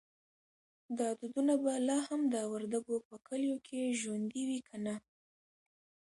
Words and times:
دا 0.99 1.09
دودونه 1.19 1.53
به 1.63 1.73
لا 1.87 1.99
هم 2.07 2.21
د 2.33 2.35
وردګو 2.51 2.95
په 3.07 3.15
کلیو 3.27 3.57
کې 3.67 3.97
ژوندی 4.01 4.41
وي 4.49 4.59
که 4.67 4.77
نه؟ 4.85 4.95